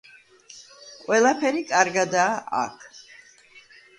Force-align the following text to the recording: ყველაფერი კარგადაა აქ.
ყველაფერი 1.01 1.61
კარგადაა 1.73 2.33
აქ. 2.63 2.89